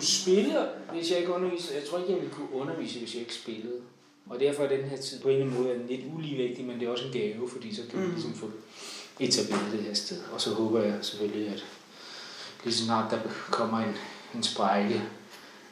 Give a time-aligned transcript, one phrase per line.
[0.00, 1.74] kunne spille, hvis jeg ikke underviste.
[1.74, 3.76] Jeg tror ikke, jeg ville kunne undervise, hvis jeg ikke spillede.
[4.30, 6.86] Og derfor er den her tid på en eller anden måde lidt uligevægtig, men det
[6.88, 8.12] er også en gave, fordi så kan vi Mm.
[8.12, 8.50] ligesom få
[9.20, 10.16] etableret det her sted.
[10.32, 11.64] Og så håber jeg selvfølgelig, at
[12.64, 13.18] lige så snart der
[13.50, 13.94] kommer en,
[14.34, 15.02] en sprække,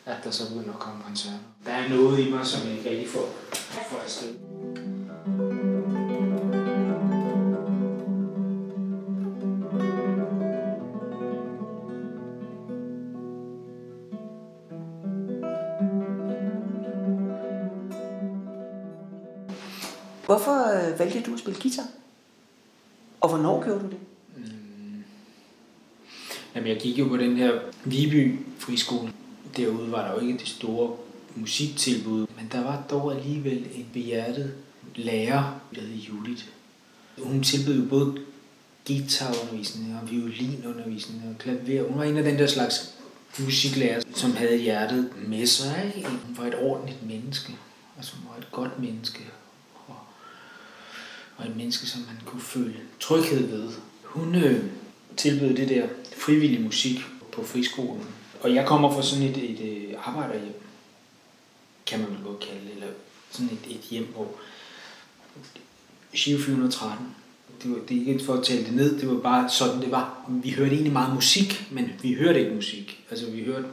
[0.06, 1.38] at der så begynder at komme koncerter.
[1.66, 3.28] Der er noget i mig, som jeg ikke rigtig får,
[3.90, 4.34] får afsted.
[26.88, 27.52] Gik jo på den her
[27.84, 29.12] Viby friskole.
[29.56, 30.96] Derude var der jo ikke det store
[31.34, 34.52] musiktilbud, men der var dog alligevel en behjertet
[34.94, 36.44] lærer, der hed Judith.
[37.22, 38.16] Hun tilbød jo både
[38.86, 41.88] guitarundervisning og violinundervisning og klaver.
[41.88, 42.94] Hun var en af den der slags
[43.38, 45.92] musiklærer, som havde hjertet med sig.
[45.96, 46.08] Ikke?
[46.08, 47.56] Hun var et ordentligt menneske,
[47.96, 49.20] altså som var et godt menneske.
[49.86, 49.96] Og,
[51.36, 53.70] og et menneske, som man kunne føle tryghed ved.
[54.04, 54.64] Hun øh,
[55.18, 56.98] tilbød det der frivillig musik
[57.32, 58.06] på friskolen.
[58.40, 60.54] Og jeg kommer fra sådan et, et, et arbejderhjem,
[61.86, 62.86] kan man vel godt kalde det, eller
[63.30, 64.28] sådan et, et hjem, hvor
[66.16, 67.06] Giro 413,
[67.62, 69.90] det, var, det er ikke for at tale det ned, det var bare sådan, det
[69.90, 70.24] var.
[70.28, 73.04] Vi hørte egentlig meget musik, men vi hørte ikke musik.
[73.10, 73.68] Altså vi hørte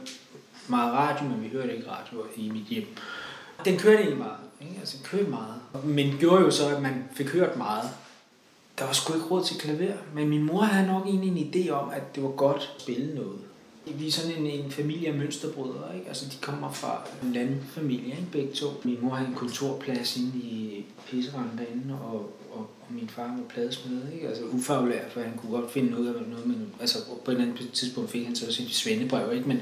[0.68, 2.86] meget radio, men vi hørte ikke radio i mit hjem.
[3.64, 4.74] Den kørte egentlig meget, ikke?
[4.80, 5.84] altså kørte meget.
[5.84, 7.90] Men gjorde jo så, at man fik hørt meget.
[8.78, 11.70] Der var sgu ikke råd til klaver, men min mor havde nok egentlig en idé
[11.70, 13.38] om, at det var godt at spille noget.
[13.94, 16.08] Vi er sådan en, en familie af mønsterbrødre, ikke?
[16.08, 18.26] Altså, de kommer fra en landfamilie, ikke?
[18.32, 18.66] Begge to.
[18.84, 22.14] Min mor havde en kontorplads inde i pisseranden derinde, og,
[22.52, 24.28] og, og min far var pladesmed, ikke?
[24.28, 27.52] Altså, ufaglært, for han kunne godt finde noget af noget, men altså, på et eller
[27.52, 29.48] andet tidspunkt fik han så også et svendebrev, ikke?
[29.48, 29.60] Men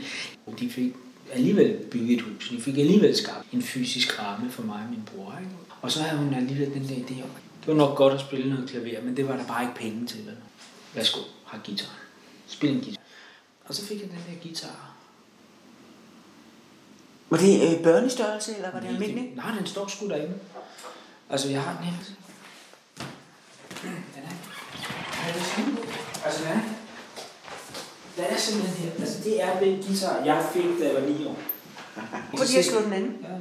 [0.61, 0.93] de fik
[1.33, 2.49] alligevel bygget et hus.
[2.49, 5.53] De fik alligevel skabt en fysisk ramme for mig og min bror, ikke?
[5.83, 7.29] Og så havde hun alligevel den der idé om,
[7.67, 10.07] det var nok godt at spille noget klaver, men det var der bare ikke penge
[10.07, 10.27] til.
[10.27, 10.37] Vel?
[10.95, 11.99] Værsgo, har guitar.
[12.47, 13.03] Spil en guitar.
[13.65, 14.95] Og så fik jeg den der guitar.
[17.31, 19.37] Var det øh, børnestørrelse, eller var det almindeligt?
[19.37, 20.35] Nej, den står sgu derinde.
[21.31, 21.97] Altså, jeg har den her.
[23.83, 24.29] Den er.
[25.29, 25.79] Er sådan?
[26.25, 26.61] Altså, den er.
[28.17, 28.93] Den er simpelthen her.
[29.01, 31.39] Altså, det er den guitar, jeg fik, da jeg var 9 år.
[32.47, 33.17] Lige at slå den anden.
[33.23, 33.41] Ja.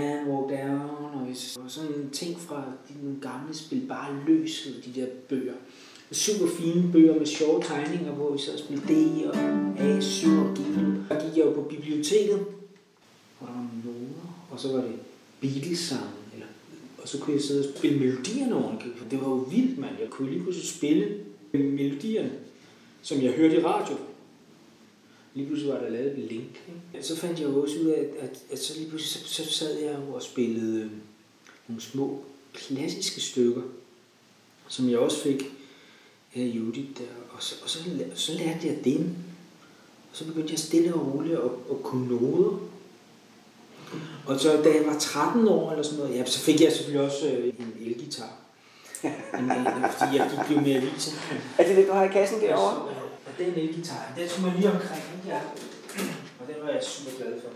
[0.00, 1.14] Man walk down?
[1.14, 1.26] Og,
[1.64, 5.54] og sådan en ting fra de nogle gamle spil, bare løs de der bøger.
[6.12, 9.36] Super fine bøger med sjove tegninger, hvor vi så spillede D og
[9.78, 10.58] A, 7 og G.
[11.08, 12.38] Der gik jeg jo på biblioteket,
[13.38, 14.94] hvor der var noder, og så var det
[15.40, 16.46] Beatles-sange, eller
[17.02, 18.94] og så kunne jeg sidde og spille melodierne ordentligt.
[19.10, 19.92] Det var jo vildt, mand.
[20.00, 21.18] Jeg kunne lige pludselig spille
[21.52, 22.32] melodierne,
[23.02, 23.96] som jeg hørte i radio.
[25.34, 26.62] Lige pludselig var der lavet et link.
[26.94, 27.06] Ikke?
[27.06, 29.78] Så fandt jeg også ud af, at, at, at så lige pludselig så, så sad
[29.78, 30.90] jeg og spillede øh,
[31.68, 33.62] nogle små klassiske stykker,
[34.68, 35.44] som jeg også fik
[36.34, 37.04] af Judith der.
[37.30, 37.78] Og så, og så,
[38.14, 39.14] så lærte jeg dem.
[40.10, 42.58] Og så begyndte jeg stille og roligt at, at kunne noder.
[44.26, 47.06] Og så da jeg var 13 år eller sådan noget, ja, så fik jeg selvfølgelig
[47.06, 48.32] også øh, en elgitar.
[49.38, 51.12] En, en, fordi jeg gik jo med aviser.
[51.58, 52.99] Er det det, du har i kassen derovre?
[53.40, 55.28] Den elgitar, den tog man lige omkring, ikke?
[55.34, 55.40] Ja.
[56.40, 57.50] Og den var jeg super glad for.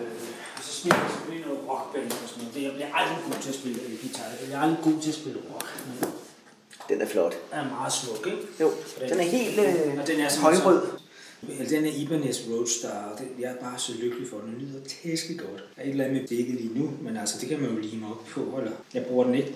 [0.00, 2.54] Øh, og så spillede jeg selvfølgelig noget rockband og sådan noget.
[2.54, 4.24] Det- Jeg bliver aldrig god til at spille elgitar.
[4.30, 5.68] Jeg bliver aldrig god til at spille rock.
[5.86, 5.96] Men
[6.90, 7.32] Den er flot.
[7.50, 8.42] den er meget smuk, ikke?
[8.60, 8.68] Jo,
[9.10, 10.80] den er helt øh, Og den er højrød.
[11.70, 14.48] Den er Ibanez Roadstar, det, jeg er bare så lykkelig for den.
[14.54, 15.62] Den lyder tæske godt.
[15.76, 17.78] Der er et eller andet med dækket lige nu, men altså, det kan man jo
[17.78, 18.40] lime op på.
[18.58, 19.54] Eller, jeg bruger den ikke,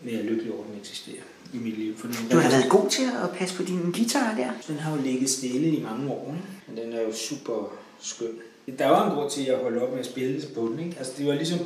[0.00, 1.22] men jeg er lykkelig over, at den eksisterer
[1.52, 1.96] i mit liv.
[1.98, 4.50] For den, Du har været god til at passe på din guitar der.
[4.68, 6.48] Den har jo ligget stille i mange år, ikke?
[6.66, 8.34] men den er jo super skøn.
[8.78, 10.78] Der var en grund til, at jeg holdt op med at spille på den.
[10.78, 10.94] Ikke?
[10.98, 11.58] Altså, det var ligesom,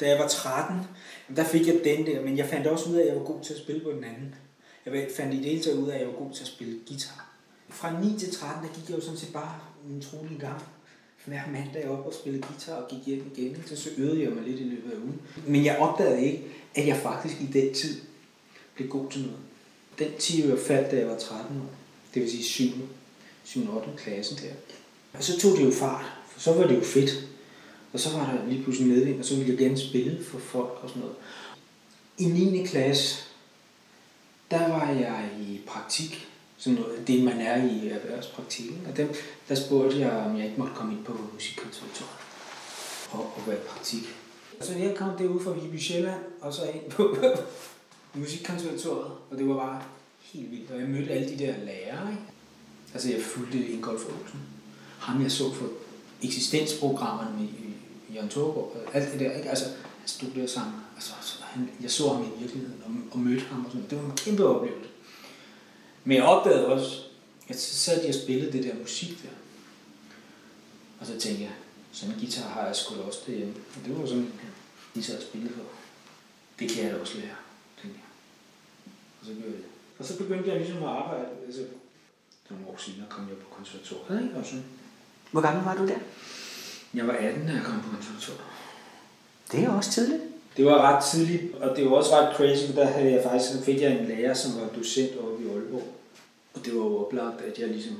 [0.00, 0.76] da jeg var 13,
[1.36, 3.40] der fik jeg den der, men jeg fandt også ud af, at jeg var god
[3.44, 4.34] til at spille på den anden.
[4.86, 6.78] Jeg fandt i det hele taget ud af, at jeg var god til at spille
[6.88, 7.28] guitar.
[7.68, 9.54] fra 9 til 13, der gik jeg jo sådan set bare
[9.90, 10.62] en trolig gang
[11.24, 13.62] hver mandag op og spillede guitar og gik hjem igen.
[13.66, 15.20] Så, så øvede jeg mig lidt i løbet af ugen.
[15.46, 16.44] Men jeg opdagede ikke,
[16.74, 17.96] at jeg faktisk i den tid
[18.74, 19.38] blive god til noget.
[19.98, 21.74] Den 10 år faldt, da jeg var 13 år.
[22.14, 22.64] Det vil sige 7.
[23.44, 23.74] 7.
[23.76, 23.88] 8.
[23.96, 24.52] klasse der.
[25.12, 27.28] Og så tog det jo fart, for så var det jo fedt.
[27.92, 30.78] Og så var der lige pludselig medvind, og så ville jeg gerne spille for folk
[30.82, 31.16] og sådan noget.
[32.18, 32.66] I 9.
[32.66, 33.24] klasse,
[34.50, 36.28] der var jeg i praktik,
[36.58, 38.86] sådan noget, det man er i erhvervspraktikken.
[38.90, 39.14] Og dem,
[39.48, 42.16] der spurgte jeg, om jeg ikke måtte komme ind på musikkonservatoriet
[43.10, 44.02] og, og være i praktik.
[44.60, 47.16] Så jeg kom derude fra Viby Sjælland, og så ind på
[48.14, 49.82] musikkonservatoriet, og det var bare
[50.20, 50.70] helt vildt.
[50.70, 52.22] Og jeg mødte alle de der lærere, ikke?
[52.94, 54.40] Altså jeg fulgte Ingolf Olsen.
[54.98, 55.68] Ham jeg så for
[56.22, 57.48] eksistensprogrammerne med
[58.14, 59.50] Jørgen Torgård, alt det der, ikke?
[59.50, 59.64] Altså,
[59.98, 60.74] han stod der sammen.
[60.94, 61.12] Altså,
[61.42, 64.16] han, jeg så ham i virkeligheden og, og mødte ham og sådan Det var en
[64.16, 64.88] kæmpe oplevelse.
[66.04, 67.02] Men jeg opdagede også,
[67.48, 69.28] at så sad de og spillede det der musik der.
[71.00, 71.52] Og så tænkte jeg,
[71.92, 73.54] sådan en guitar har jeg sgu også derhjemme.
[73.76, 74.32] Og det var sådan,
[74.94, 75.62] de sad og spillede for.
[76.58, 77.36] Det kan jeg da også lære.
[79.22, 79.64] Og så gjorde jeg.
[79.98, 81.26] Og så begyndte jeg ligesom at arbejde.
[81.46, 81.62] Altså,
[82.50, 84.36] nogle år senere kom jeg på konservatoriet, ikke?
[84.36, 84.64] Og sådan.
[85.30, 85.98] Hvor gammel var du der?
[86.94, 88.42] Jeg var 18, da jeg kom på konservatoriet.
[89.52, 90.22] Det er også tidligt.
[90.56, 93.64] Det var ret tidligt, og det var også ret crazy, for der havde jeg faktisk,
[93.64, 95.94] fik jeg en lærer, som var docent oppe i Aalborg.
[96.54, 97.96] Og det var jo oplagt, at jeg ligesom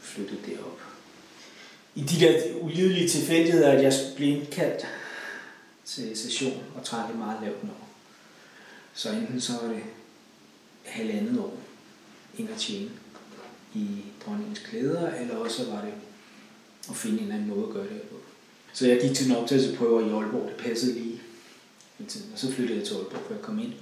[0.00, 0.80] flyttede derop.
[1.94, 4.86] I de der ulidelige tilfældigheder, at jeg blev indkaldt
[5.84, 7.87] til session og trække meget lavt nummer.
[8.98, 9.82] Så enten så var det
[10.84, 11.58] halvandet år
[12.38, 12.90] ind at tjene
[13.74, 15.94] i dronningens klæder, eller også var det
[16.90, 18.16] at finde en anden måde at gøre det på.
[18.72, 21.20] Så jeg gik til en optagelsesprøve i Aalborg, det passede lige
[21.98, 22.32] med tiden.
[22.32, 23.72] Og så flyttede jeg til Aalborg, for jeg kom ind.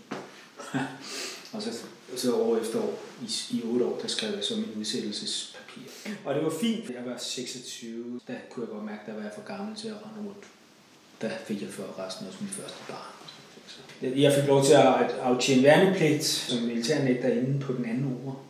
[1.54, 1.70] og så,
[2.16, 5.82] så år efter år, i, i otte år, der skrev jeg så mit udsættelsespapir.
[6.24, 6.90] Og det var fint.
[6.90, 9.88] Jeg var 26, der kunne jeg godt mærke, at der var jeg for gammel til
[9.88, 10.46] at rende rundt.
[11.20, 13.15] Der fik jeg før resten af min første barn.
[14.02, 14.82] Jeg fik lov til at
[15.22, 18.42] aftjene værnepligt som militærnet derinde på den anden ord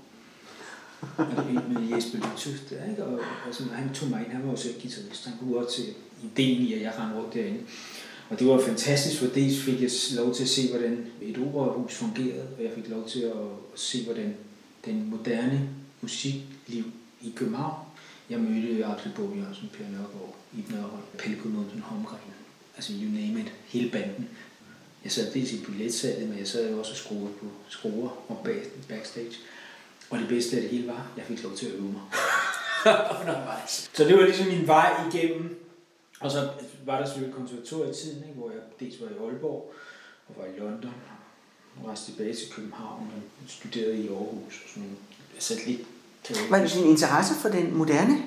[1.69, 3.05] med Jesper Lytøft, ikke?
[3.05, 5.77] Og, og sådan, han tog mig ind, han var jo selv guitarist, han kunne også
[5.77, 5.85] til
[6.25, 7.61] ideen i, at jeg rendte rundt derinde.
[8.31, 11.95] Og det var fantastisk, for dels fik jeg lov til at se, hvordan et operahus
[11.95, 14.35] fungerede, og jeg fik lov til at se, hvordan
[14.85, 15.69] den moderne
[16.01, 16.85] musikliv
[17.23, 17.87] i København.
[18.31, 22.19] Jeg mødte Arthur Bo Jørgensen, Per Nørgaard, Ibn Ørhold, Pelle Gudmundsen, Holmgren,
[22.77, 24.29] altså you name it, hele banden.
[25.06, 28.47] Jeg sad dels i billetsalget, men jeg sad jo også og skruede på skruer og
[28.88, 29.32] backstage.
[30.11, 32.03] Og det bedste af det hele var, at jeg fik lov til at øve mig
[33.20, 33.91] undervejs.
[33.94, 35.67] Så det var ligesom min vej igennem.
[36.20, 36.50] Og så
[36.85, 39.73] var der selvfølgelig konservatoriet i tiden, ikke, hvor jeg dels var i Aalborg
[40.29, 40.94] og var i London
[41.76, 45.67] og rejste tilbage til København og studerede i Aarhus og sådan noget.
[45.67, 45.87] lidt
[46.50, 48.23] var det din interesse for den moderne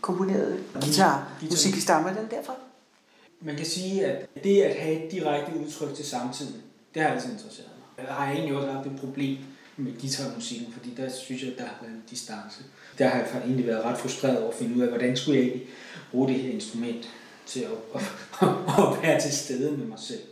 [0.00, 2.54] komponerede guitar, musik, stammer den derfra?
[3.44, 6.62] Man kan sige, at det at have et direkte udtryk til samtiden,
[6.94, 8.06] det har altid interesseret mig.
[8.06, 9.38] Jeg har egentlig også haft et problem
[9.76, 12.62] med guitarmusikken, fordi der synes jeg, der har været en distance.
[12.98, 15.46] Der har jeg egentlig været ret frustreret over at finde ud af, hvordan skulle jeg
[15.46, 15.68] egentlig
[16.10, 17.10] bruge det her instrument
[17.46, 17.70] til at,
[18.42, 18.48] at,
[18.78, 20.22] at være til stede med mig selv.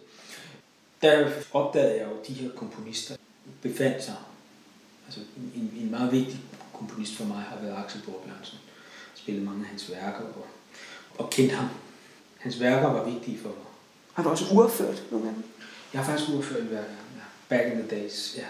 [1.02, 3.16] Der opdagede jeg jo, at de her komponister
[3.62, 4.14] befandt sig.
[5.06, 5.20] Altså
[5.56, 6.40] en, en meget vigtig
[6.72, 8.58] komponist for mig har været Axel Borbjørnsen.
[9.14, 10.46] Spillet mange af hans værker og,
[11.18, 11.68] og kendte ham.
[12.42, 13.66] Hans værker var vigtige for mig.
[14.12, 15.44] Har du også urført nogle af dem?
[15.92, 17.22] Jeg har faktisk urført værker, ja.
[17.48, 18.46] Back in the days, ja.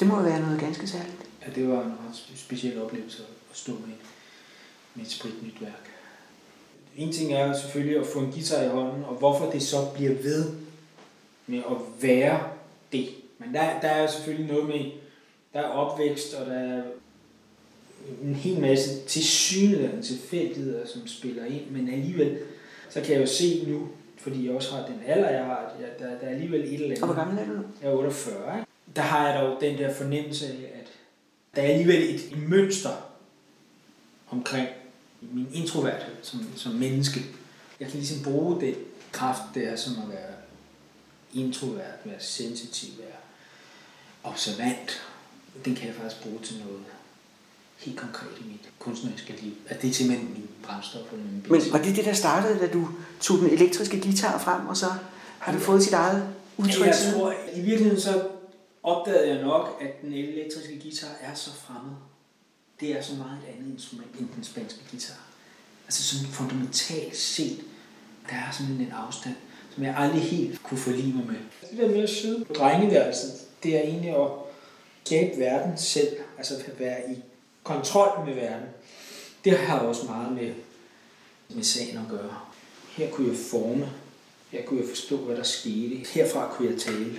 [0.00, 1.22] Det må være noget ganske særligt.
[1.46, 3.94] Ja, det var en ret speciel oplevelse at stå med,
[4.94, 5.90] med et spritnyt værk.
[6.96, 10.14] En ting er selvfølgelig at få en guitar i hånden, og hvorfor det så bliver
[10.14, 10.50] ved
[11.46, 12.42] med at være
[12.92, 13.08] det.
[13.38, 14.90] Men der, der er selvfølgelig noget med,
[15.52, 16.82] der er opvækst, og der er
[18.22, 22.38] en hel masse tilsyneladende tilfældigheder, som spiller ind, men alligevel,
[22.92, 26.08] så kan jeg jo se nu, fordi jeg også har den alder, jeg har, der,
[26.08, 27.02] der er alligevel et eller andet.
[27.02, 27.62] Og hvor gammel er du nu?
[27.82, 28.66] Jeg er 48, ikke?
[28.96, 30.86] der har jeg dog den der fornemmelse af, at
[31.56, 32.90] der er alligevel et, mønster
[34.30, 34.68] omkring
[35.20, 37.20] min introverthed som, som menneske.
[37.80, 38.74] Jeg kan ligesom bruge den
[39.12, 40.34] kraft der, som at være
[41.34, 43.18] introvert, være sensitiv, være
[44.22, 45.02] observant.
[45.64, 46.82] Den kan jeg faktisk bruge til noget
[47.84, 49.52] helt konkret i mit kunstneriske liv.
[49.68, 51.12] At det er simpelthen min brændstof.
[51.12, 52.88] Og min Men var det det, der startede, da du
[53.20, 54.86] tog den elektriske guitar frem, og så
[55.38, 56.86] har du fået sit eget udtryk?
[56.86, 58.28] Jeg tror, i virkeligheden så
[58.82, 61.92] opdagede jeg nok, at den elektriske guitar er så fremmed.
[62.80, 65.20] Det er så meget et andet instrument end den spanske guitar.
[65.86, 67.60] Altså sådan fundamentalt set,
[68.30, 69.34] der er sådan en afstand,
[69.74, 71.36] som jeg aldrig helt kunne forlige mig med.
[71.70, 74.28] Det der med at sidde på drengeværelset, det er egentlig at
[75.04, 77.16] skabe verden selv altså at være i
[77.62, 78.66] kontrol med verden,
[79.44, 80.52] det har også meget med,
[81.48, 82.36] med sagen at gøre.
[82.96, 83.90] Her kunne jeg forme,
[84.50, 85.96] her kunne jeg forstå, hvad der skete.
[86.14, 87.18] Herfra kunne jeg tale.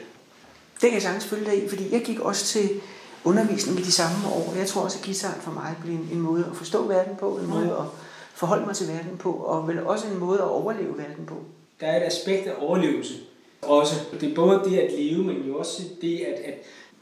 [0.73, 2.81] Det kan jeg sagtens følge dig i, fordi jeg gik også til
[3.23, 4.53] undervisning i de samme år.
[4.57, 7.37] Jeg tror også, at guitaren for mig blev en, en måde at forstå verden på,
[7.37, 7.85] en måde at
[8.33, 11.35] forholde mig til verden på, og vel også en måde at overleve verden på.
[11.79, 13.13] Der er et aspekt af overlevelse
[13.61, 13.95] også.
[14.21, 16.53] Det er både det at leve, men jo også det at, at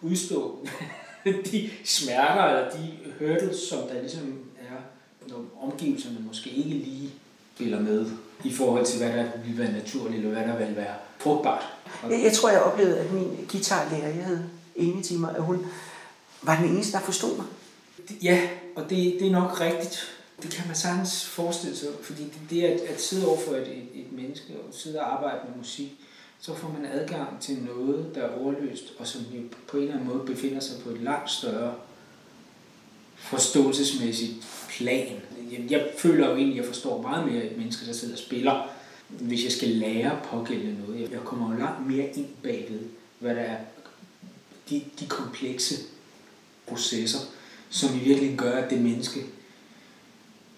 [0.02, 0.68] udstå
[1.51, 4.78] de smerter eller de hurdles, som der ligesom er,
[5.28, 7.10] når omgivelserne måske ikke lige
[7.56, 8.12] spiller med
[8.44, 11.63] i forhold til, hvad der vil være naturligt, eller hvad der vil være frugtbart.
[12.10, 15.66] Jeg, jeg tror, jeg oplevede, at min guitarlærer, jeg havde ene timer, at hun
[16.42, 17.46] var den eneste, der forstod mig.
[18.24, 20.18] Ja, og det, det er nok rigtigt.
[20.44, 23.68] Det kan man sagtens forestille sig, fordi det, det at, at sidde over for et,
[23.68, 25.92] et, et menneske og sidde og arbejde med musik,
[26.42, 29.96] så får man adgang til noget, der er overløst, og som jo på en eller
[29.96, 31.76] anden måde befinder sig på et langt større
[33.16, 34.34] forståelsesmæssigt
[34.70, 35.22] plan.
[35.52, 38.20] Jeg, jeg føler jo egentlig, at jeg forstår meget mere et menneske, der sidder og
[38.20, 38.70] spiller,
[39.08, 41.12] hvis jeg skal lære pågældende noget.
[41.12, 42.82] Jeg kommer jo langt mere ind bagved,
[43.20, 43.58] hvad der er
[44.70, 45.76] de, de komplekse
[46.68, 47.20] processer,
[47.70, 49.20] som i virkeligheden gør, at det menneske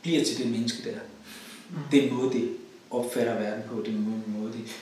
[0.02, 1.00] bliver til det menneske der.
[1.70, 1.78] Mm.
[1.92, 2.50] Den måde, det
[2.92, 4.76] opfatter verden på, den måde, det,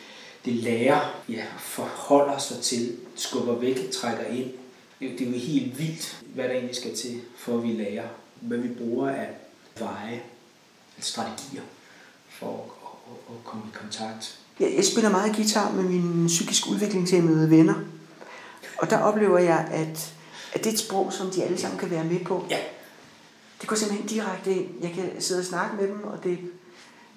[0.45, 4.51] det lærer, ja, forholder sig til, skubber væk, trækker ind.
[4.99, 8.07] Det er jo helt vildt, hvad der egentlig skal til, for at vi lærer,
[8.41, 9.29] hvad vi bruger af
[9.79, 10.21] veje,
[10.97, 11.61] af strategier
[12.29, 14.39] for at, at, at komme i kontakt.
[14.59, 17.75] Jeg, jeg spiller meget guitar med mine psykisk udviklingshemmede venner,
[18.77, 20.13] og der oplever jeg, at,
[20.53, 22.45] at det er et sprog, som de alle sammen kan være med på.
[22.49, 22.59] Ja.
[23.61, 24.67] Det går simpelthen direkte ind.
[24.81, 26.39] Jeg kan sidde og snakke med dem, og det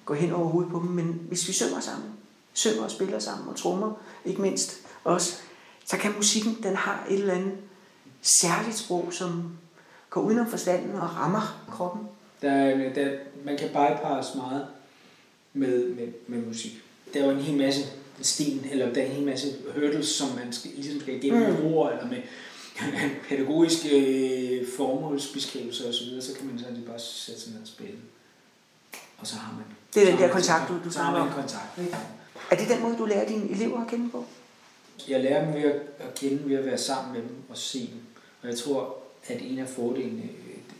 [0.05, 2.09] går hen over hovedet på dem, men hvis vi synger sammen,
[2.55, 3.93] synger og spiller sammen og trommer,
[4.25, 5.37] ikke mindst også,
[5.85, 7.53] så kan musikken, den har et eller andet
[8.21, 9.57] særligt sprog, som
[10.09, 12.07] går udenom forstanden og rammer kroppen.
[12.41, 13.11] Der, der,
[13.45, 14.67] man kan bypasse meget
[15.53, 16.71] med, med, med musik.
[17.13, 17.85] Der er jo en hel masse
[18.21, 21.65] sten, eller der er en hel masse hurdles, som man skal, ligesom skal igennem mm.
[21.65, 22.21] ord, eller med
[23.29, 27.97] pædagogiske øh, formålsbeskrivelser osv., så kan man sådan bare sætte sig ned og spille.
[29.17, 29.65] Og så har man...
[29.93, 31.29] Det er den der kontakt, du, du snakker om.
[31.29, 31.79] kontakt.
[31.79, 31.97] Ikke?
[32.51, 34.25] Er det den måde, du lærer dine elever at kende på?
[35.07, 38.01] Jeg lærer dem ved at kende ved at være sammen med dem og se dem.
[38.41, 38.97] Og jeg tror,
[39.27, 40.23] at en af fordelene,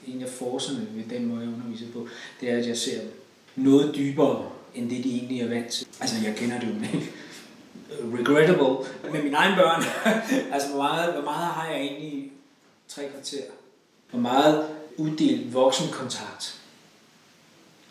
[0.07, 2.07] en af forserne ved den måde, jeg underviser på,
[2.41, 3.01] det er, at jeg ser
[3.55, 5.87] noget dybere, end det de egentlig er vant til.
[6.01, 7.11] Altså, jeg kender det jo ikke.
[8.19, 9.83] regrettable med mine egne børn.
[10.53, 12.31] altså, hvor meget, hvor meget har jeg egentlig
[12.87, 13.43] tre kvarter?
[14.09, 14.67] Hvor meget
[14.97, 16.61] uddelt voksenkontakt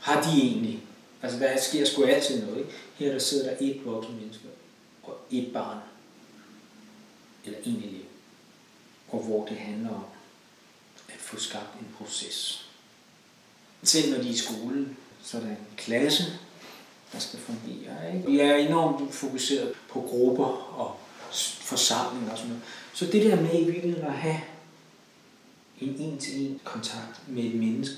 [0.00, 0.82] har de egentlig?
[1.22, 2.70] Altså, der sker sgu altid noget, ikke?
[2.94, 4.44] Her der sidder der et voksen menneske
[5.02, 5.78] og et barn.
[7.44, 8.04] Eller en elev.
[9.08, 10.04] Og hvor det handler om
[11.08, 12.68] at få skabt en proces.
[13.82, 16.24] Selv når de er i skolen, så er der en klasse,
[17.12, 18.16] der skal fungere.
[18.16, 18.30] Ikke?
[18.30, 20.44] Vi er enormt fokuseret på grupper
[20.78, 20.96] og
[21.60, 22.64] forsamlinger og sådan noget.
[22.94, 24.40] Så det der med i virkeligheden at have
[25.80, 27.96] en en-til-en kontakt med et menneske,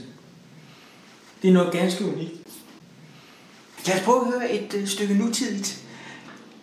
[1.43, 2.49] det er noget ganske unikt.
[3.87, 5.85] Lad os prøve at høre et øh, stykke nutidigt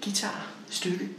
[0.03, 1.09] guitarstykke.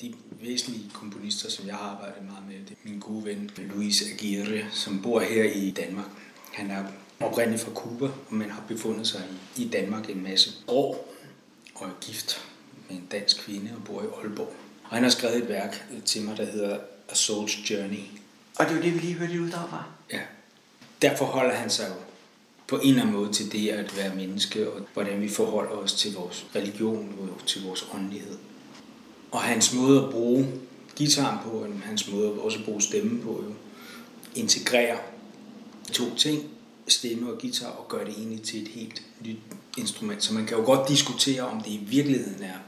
[0.00, 4.02] De væsentlige komponister, som jeg har arbejdet meget med, det er min gode ven Luis
[4.02, 6.06] Aguirre, som bor her i Danmark.
[6.52, 6.84] Han er
[7.20, 9.22] oprindeligt fra Cuba, men har befundet sig
[9.56, 11.14] i, Danmark en masse år
[11.74, 12.46] og er gift
[12.88, 14.54] med en dansk kvinde og bor i Aalborg.
[14.84, 18.02] Og han har skrevet et værk til mig, der hedder A Soul's Journey.
[18.58, 19.84] Og det er jo det, vi lige hørte uddrag fra.
[20.12, 20.20] Ja.
[21.02, 21.94] Der forholder han sig jo
[22.66, 25.92] på en eller anden måde til det at være menneske, og hvordan vi forholder os
[25.92, 28.38] til vores religion, og til vores åndelighed.
[29.30, 30.46] Og hans måde at bruge
[30.96, 33.54] gitaren på, hans måde at også bruge stemme på, jo,
[34.34, 34.98] integrerer
[35.92, 36.42] to ting,
[36.88, 39.36] stemme og guitar, og gør det egentlig til et helt nyt
[39.78, 40.24] instrument.
[40.24, 42.58] Så man kan jo godt diskutere, om det i virkeligheden er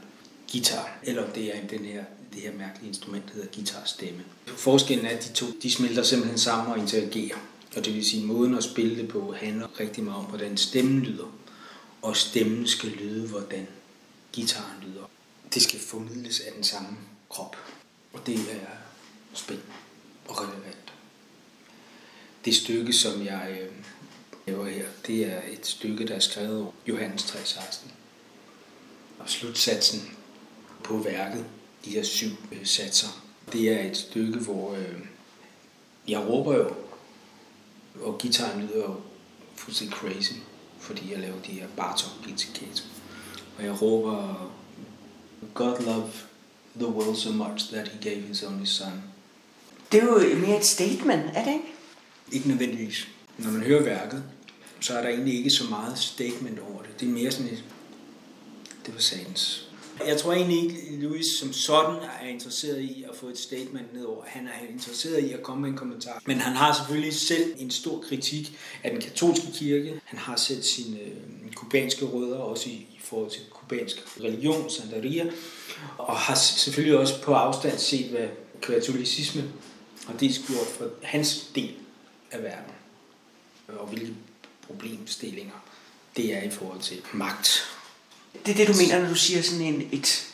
[0.51, 4.23] guitar, eller om det er den her det her mærkelige instrument, der hedder guitarstemme.
[4.45, 7.37] Forskellen er, at de to de smelter simpelthen sammen og interagerer.
[7.75, 10.57] Og det vil sige, at måden at spille det på handler rigtig meget om, hvordan
[10.57, 11.35] stemmen lyder.
[12.01, 13.67] Og stemmen skal lyde, hvordan
[14.31, 15.09] gitaren lyder.
[15.53, 16.97] Det skal formidles af den samme
[17.29, 17.55] krop.
[18.13, 18.67] Og det er
[19.33, 19.71] spændende
[20.27, 20.93] og relevant.
[22.45, 23.71] Det stykke, som jeg øh,
[24.47, 27.87] laver her, det er et stykke, der er skrevet over Johannes 3.16.
[29.19, 30.17] Og slutsatsen
[30.83, 31.45] på værket,
[31.85, 34.99] de her syv øh, satser, det er et stykke, hvor øh,
[36.07, 36.75] jeg råber jo,
[38.01, 39.01] og guitaren lyder jo
[39.55, 40.33] fuldstændig crazy,
[40.79, 42.83] fordi jeg laver de her Bartok guitar
[43.57, 44.51] Og jeg råber,
[45.53, 46.09] God love
[46.75, 49.03] the world so much that he gave his only son.
[49.91, 51.73] Det er jo mere et statement, er det ikke?
[52.31, 53.07] Ikke nødvendigvis.
[53.37, 54.23] Når man hører værket,
[54.79, 56.99] så er der egentlig ikke så meget statement over det.
[56.99, 57.63] Det er mere sådan et,
[58.85, 59.68] det var satans.
[60.07, 64.23] Jeg tror egentlig ikke, Louis som sådan er interesseret i at få et statement nedover.
[64.27, 66.21] Han er interesseret i at komme med en kommentar.
[66.25, 70.01] Men han har selvfølgelig selv en stor kritik af den katolske kirke.
[70.05, 75.31] Han har selv sine øh, kubanske rødder, også i, i forhold til kubansk religion, Santeria.
[75.97, 78.27] Og har selvfølgelig også på afstand set, hvad
[78.61, 79.43] katolicisme
[80.07, 81.73] har det gjort for hans del
[82.31, 82.73] af verden.
[83.67, 84.13] Og hvilke
[84.67, 85.65] problemstillinger
[86.17, 87.78] det er i forhold til magt.
[88.45, 90.27] Det er det, du mener, når du siger sådan en, et,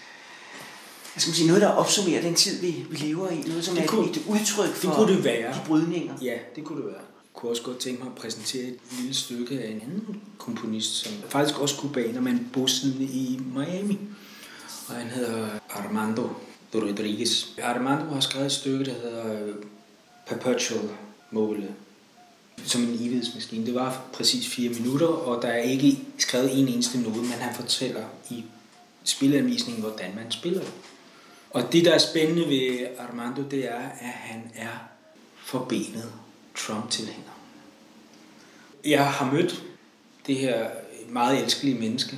[1.14, 3.44] hvad skal sige, noget, der opsummerer den tid, vi, vi lever i.
[3.48, 5.54] Noget, som det er kunne, et udtryk for det kunne det være.
[5.54, 6.14] de brydninger.
[6.22, 6.96] Ja, det kunne det være.
[6.96, 10.96] Jeg kunne også godt tænke mig at præsentere et lille stykke af en anden komponist,
[10.96, 14.00] som faktisk også kubaner, men bosiddende i Miami.
[14.88, 16.30] Og han hedder Armando
[16.76, 17.46] Rodriguez.
[17.64, 19.54] Armando har skrevet et stykke, der hedder
[20.28, 20.90] Perpetual
[21.32, 21.76] Mobile
[22.64, 23.66] som en evighedsmaskine.
[23.66, 27.56] Det var præcis fire minutter, og der er ikke skrevet en eneste note, men han
[27.56, 28.44] fortæller i
[29.04, 30.62] spilanvisningen, hvordan man spiller
[31.50, 34.90] Og det, der er spændende ved Armando, det er, at han er
[35.36, 36.12] forbenet
[36.56, 37.32] Trump-tilhænger.
[38.86, 39.64] Jeg har mødt
[40.28, 40.70] det her
[41.10, 42.18] meget elskelige menneske.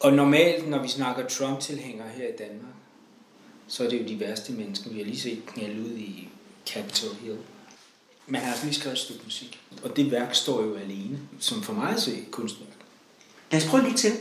[0.00, 2.74] Og normalt, når vi snakker Trump-tilhængere her i Danmark,
[3.68, 4.90] så er det jo de værste mennesker.
[4.90, 6.28] Vi har lige set knalde ud i
[6.66, 7.38] Capitol Hill.
[8.26, 9.60] Men han har altså lige skrevet et stykke musik.
[9.82, 12.68] Og det værk står jo alene, som for mig at se kunstværk.
[13.50, 14.12] Lad os prøve lige til.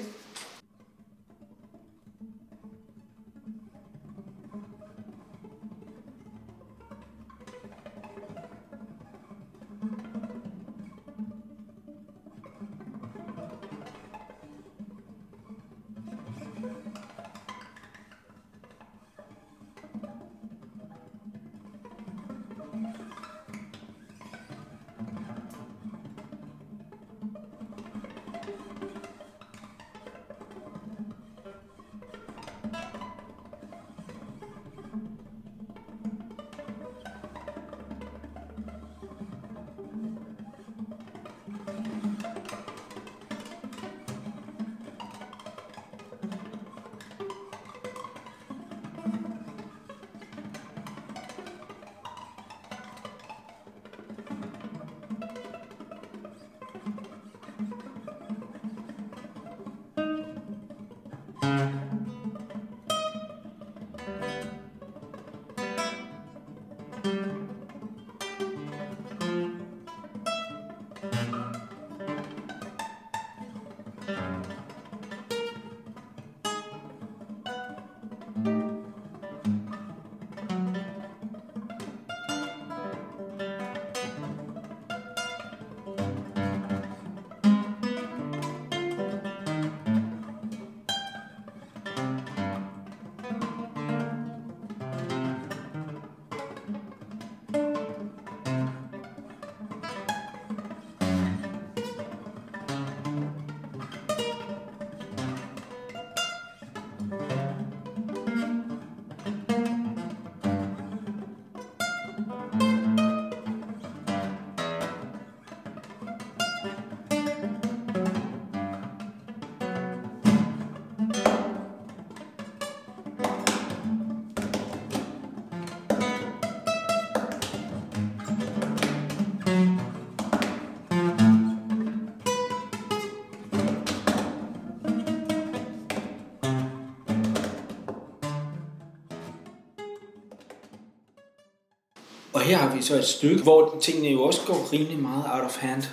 [142.41, 145.43] Og her har vi så et stykke, hvor tingene jo også går rimelig meget out
[145.43, 145.83] of hand.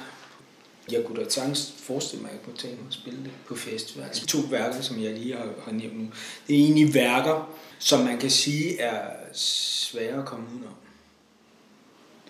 [0.92, 3.54] Jeg kunne da sagtens forestille mig, at jeg kunne tænke mig at spille det på
[3.54, 4.04] festival.
[4.04, 6.08] Altså to værker, som jeg lige har, har nævnt nu.
[6.46, 10.72] Det er egentlig værker, som man kan sige er svære at komme udenom.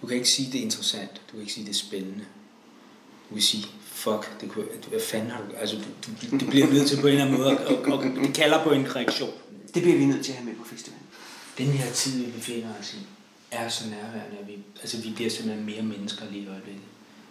[0.02, 1.11] Du kan ikke sige, det er interessant.
[1.11, 2.24] Du kan ikke sige, det er spændende.
[3.31, 5.57] Du kan sige, fuck, det kunne, hvad fanden har du...
[5.57, 8.04] Altså, du, du, du bliver nødt til på en eller anden måde, og, og, og
[8.04, 9.33] det kalder på en reaktion.
[9.74, 11.07] Det bliver vi nødt til at have med på festivalen.
[11.59, 12.98] Den her tid, vi befinder os i,
[13.50, 16.82] er så nærværende, at vi, altså, vi bliver simpelthen mere mennesker lige i øjeblikket.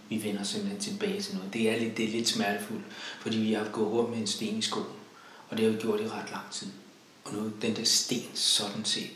[0.09, 1.53] Vi vender simpelthen tilbage til noget.
[1.53, 2.83] Det er lidt, det er lidt smertefuldt,
[3.21, 4.85] fordi vi har gået rundt med en sten i skoen,
[5.49, 6.67] og det har vi gjort i ret lang tid.
[7.23, 9.09] Og nu er den der sten sådan set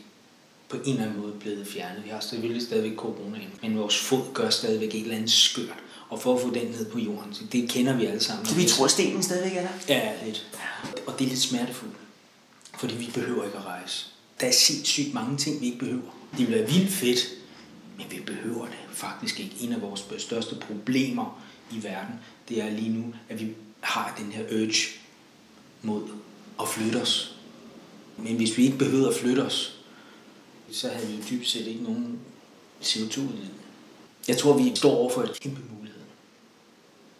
[0.68, 2.04] på en eller anden måde blevet fjernet.
[2.04, 5.78] Vi har selvfølgelig stadigvæk corona, men vores fod gør stadigvæk et eller andet skørt.
[6.08, 8.46] Og for at få den ned på jorden, så det kender vi alle sammen.
[8.46, 9.68] Så vi tror, at stenen stadigvæk er der?
[9.88, 10.46] Ja, lidt.
[11.06, 11.94] Og det er lidt smertefuldt,
[12.78, 14.06] fordi vi behøver ikke at rejse.
[14.40, 16.21] Der er sindssygt mange ting, vi ikke behøver.
[16.38, 17.28] Det bliver vildt fedt,
[17.96, 19.56] men vi behøver det faktisk ikke.
[19.60, 21.42] En af vores største problemer
[21.72, 22.14] i verden,
[22.48, 24.74] det er lige nu, at vi har den her urge
[25.82, 26.08] mod
[26.60, 27.36] at flytte os.
[28.16, 29.78] Men hvis vi ikke behøvede at flytte os,
[30.72, 32.18] så havde vi jo dybt set ikke nogen
[32.82, 33.60] CO2-udledning.
[34.28, 36.00] Jeg tror, vi står over for et kæmpe mulighed.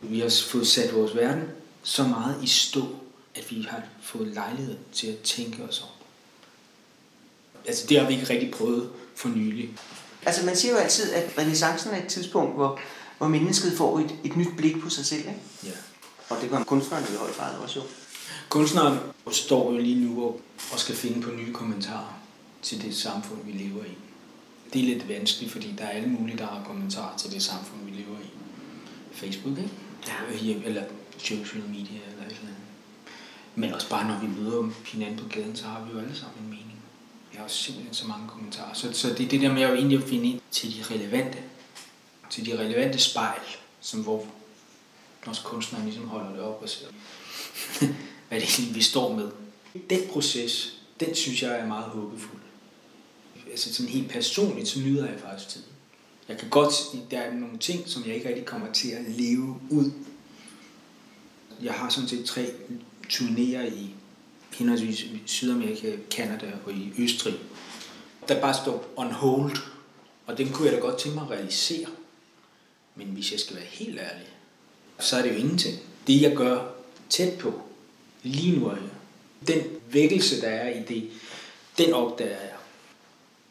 [0.00, 1.44] Vi har fået sat vores verden
[1.82, 2.96] så meget i stå,
[3.34, 5.88] at vi har fået lejlighed til at tænke os om.
[7.66, 8.90] Altså det har vi ikke rigtig prøvet
[9.22, 9.70] for nylig.
[10.26, 12.80] Altså man siger jo altid, at renaissancen er et tidspunkt, hvor,
[13.18, 15.20] hvor mennesket får et, et nyt blik på sig selv.
[15.20, 15.40] Ikke?
[15.64, 15.70] Ja.
[16.28, 17.84] Og det gør kunstneren i høj grad også jo.
[18.48, 18.98] Kunstneren
[19.30, 20.40] står jo lige nu og,
[20.72, 22.18] og skal finde på nye kommentarer
[22.62, 23.96] til det samfund, vi lever i.
[24.72, 27.80] Det er lidt vanskeligt, fordi der er alle mulige, der har kommentarer til det samfund,
[27.84, 28.30] vi lever i.
[29.12, 29.70] Facebook, ikke?
[30.06, 30.68] Ja.
[30.68, 30.82] Eller
[31.18, 32.56] social media eller et eller andet.
[33.54, 36.42] Men også bare når vi møder hinanden på gaden, så har vi jo alle sammen
[36.42, 36.61] en mening.
[37.42, 38.74] Har simpelthen så mange kommentarer.
[38.74, 41.38] Så, så det er det der med at egentlig at finde ind til de relevante,
[42.30, 43.40] til de relevante spejl,
[43.80, 44.26] som hvor
[45.26, 46.88] når kunstneren ligesom holder det op og siger,
[48.28, 49.30] hvad det egentlig vi står med.
[49.90, 52.40] Den proces, den synes jeg er meget håbefuld.
[53.50, 55.66] Altså sådan helt personligt, så nyder jeg faktisk tiden.
[56.28, 56.72] Jeg kan godt,
[57.10, 59.92] der er nogle ting, som jeg ikke rigtig kommer til at leve ud.
[61.62, 62.46] Jeg har sådan set tre
[63.08, 63.94] turnéer i
[64.54, 67.34] henholdsvis Sydamerika, Kanada og i Østrig,
[68.28, 69.56] der bare står on hold,
[70.26, 71.86] og den kunne jeg da godt tænke mig at realisere.
[72.94, 74.28] Men hvis jeg skal være helt ærlig,
[75.00, 75.78] så er det jo ingenting.
[76.06, 76.74] Det jeg gør
[77.10, 77.62] tæt på,
[78.22, 78.90] lige nu er jeg,
[79.46, 81.10] den vækkelse, der er i det,
[81.78, 82.56] den opdager jeg.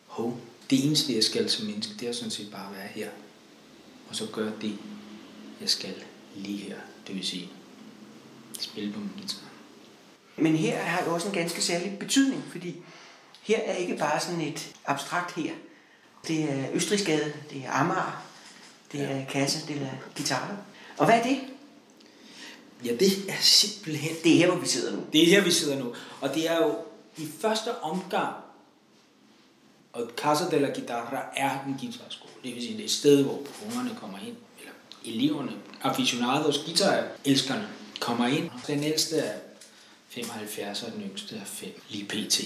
[0.06, 3.10] Hov, det eneste, jeg skal som menneske, det er sådan set bare at være her.
[4.10, 4.74] Og så gøre det,
[5.62, 5.94] jeg skal
[6.36, 6.78] lige her.
[7.08, 7.50] Det vil sige,
[8.60, 9.51] spille på min guitar.
[10.42, 12.76] Men her har jo også en ganske særlig betydning, fordi
[13.42, 15.52] her er ikke bare sådan et abstrakt her.
[16.28, 18.24] Det er Østrigsgade, det er Amager,
[18.92, 19.26] det er ja.
[19.30, 20.58] Kasse, det er Guitar.
[20.98, 21.40] Og hvad er det?
[22.86, 24.16] Ja, det er simpelthen...
[24.24, 25.02] Det er her, hvor vi sidder nu.
[25.14, 25.94] Det er her, vi sidder nu.
[26.22, 26.76] Og det er jo
[27.18, 28.36] i første omgang,
[29.94, 32.32] og Casa de la Guitarra er en guitarskole.
[32.44, 34.74] Det vil sige, det er et sted, hvor ungerne kommer ind, eller
[35.06, 35.52] eleverne,
[35.82, 37.68] aficionados, guitarelskerne,
[38.00, 38.50] kommer ind.
[38.68, 39.40] Den ældste er
[40.12, 42.42] 75, og den yngste er 5, lige pt.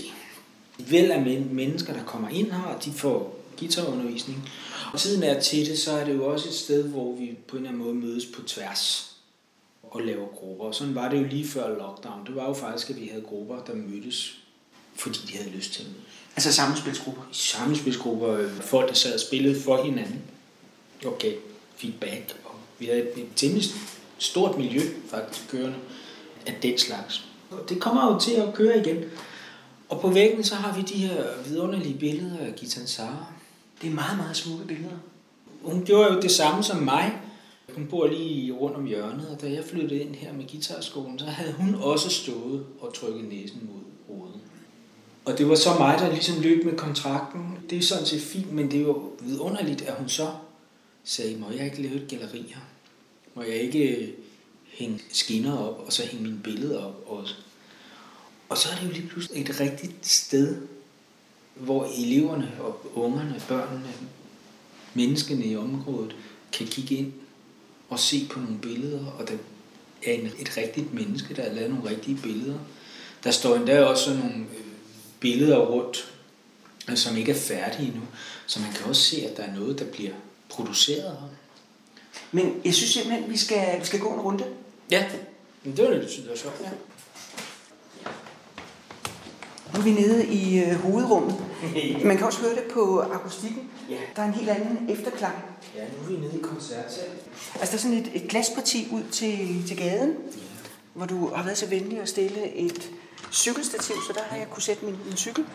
[0.78, 4.50] Vel af mennesker, der kommer ind her, de får guitarundervisning.
[4.94, 7.58] Og tiden er til det, så er det jo også et sted, hvor vi på
[7.58, 9.12] en eller anden måde mødes på tværs
[9.84, 10.66] og laver grupper.
[10.66, 12.26] Og sådan var det jo lige før lockdown.
[12.26, 14.38] Det var jo faktisk, at vi havde grupper, der mødtes,
[14.96, 16.04] fordi de havde lyst til at mødes.
[16.36, 17.22] Altså sammenspilsgrupper?
[17.32, 18.50] Sammenspilsgrupper.
[18.50, 20.22] Folk, der sad og spillede for hinanden.
[21.06, 21.34] Okay,
[21.76, 22.40] feedback.
[22.46, 23.66] Og vi havde et temmelig
[24.18, 25.78] stort miljø faktisk kørende
[26.46, 27.26] af den slags.
[27.70, 29.04] Det kommer jo til at køre igen.
[29.90, 33.26] Og på væggen så har vi de her vidunderlige billeder af Gitan Sara.
[33.82, 34.98] Det er meget, meget smukke billeder.
[35.64, 37.22] Hun gjorde jo det samme som mig.
[37.76, 41.26] Hun bor lige rundt om hjørnet, og da jeg flyttede ind her med guitarskolen, så
[41.26, 44.42] havde hun også stået og trykket næsen mod ruden.
[45.26, 47.58] Og det var så mig, der ligesom løb med kontrakten.
[47.70, 50.28] Det er sådan set fint, men det er jo vidunderligt, at hun så
[51.04, 52.62] sagde, må jeg ikke lave et galleri her?
[53.34, 54.16] Må jeg ikke
[54.76, 57.36] hænge skinner op, og så hænge mine billeder op også?
[58.50, 60.58] Og så er det jo lige pludselig et rigtigt sted,
[61.56, 63.94] hvor eleverne og ungerne, børnene,
[64.94, 66.16] menneskene i området
[66.52, 67.14] kan kigge ind
[67.90, 69.34] og se på nogle billeder, og der
[70.06, 72.60] er en, et rigtigt menneske, der har lavet nogle rigtige billeder.
[73.24, 74.66] Der står endda også nogle øh,
[75.20, 76.14] billeder rundt,
[76.90, 78.02] øh, som ikke er færdige endnu,
[78.46, 80.14] så man kan også se, at der er noget, der bliver
[80.50, 81.30] produceret her.
[82.32, 84.46] Men jeg synes simpelthen, vi skal, vi skal gå en runde.
[84.92, 85.06] Ja,
[85.64, 86.62] men det var lidt sjovt.
[86.64, 86.70] Ja.
[89.74, 91.36] Nu er vi nede i øh, hovedrummet.
[92.06, 93.70] Man kan også høre det på akustikken.
[93.90, 93.96] Ja.
[94.16, 95.36] Der er en helt anden efterklang.
[95.76, 97.18] Ja, nu er vi nede i koncertsalen.
[97.60, 100.40] Altså der er sådan et, et glasparti ud til, til gaden, Ja.
[100.94, 102.92] hvor du har været så venlig at stille et
[103.32, 105.46] cykelstativ, så der har jeg kunne sætte min, min cykel.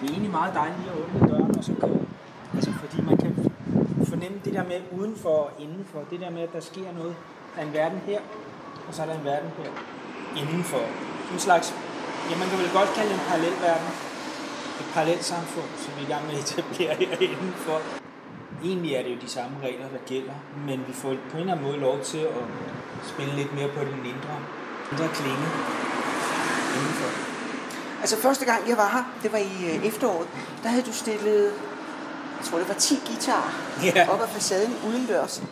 [0.00, 1.88] Det er egentlig meget dejligt at åbne døren og så gå.
[2.54, 3.50] Altså fordi man kan
[4.08, 6.04] fornemme det der med udenfor og indenfor.
[6.10, 7.14] Det der med, at der sker noget.
[7.56, 8.20] Er en verden her,
[8.88, 9.70] og så er der en verden her
[10.42, 10.82] indenfor.
[11.32, 11.74] En slags,
[12.30, 13.88] ja man kan vel godt kalde det en parallel verden.
[14.80, 17.80] Et parallelt samfund, som vi er i gang med at etablere her indenfor.
[18.64, 20.32] Egentlig er det jo de samme regler, der gælder,
[20.66, 22.44] men vi får på en eller anden måde lov til at
[23.12, 24.36] spille lidt mere på den indre,
[24.92, 25.46] indre klinge
[26.76, 27.10] indenfor.
[28.00, 30.28] Altså første gang jeg var her, det var i øh, efteråret,
[30.62, 31.42] der havde du stillet,
[32.38, 33.50] jeg tror det var 10 guitarer
[33.82, 34.08] Ja.
[34.12, 35.42] op ad facaden udendørs.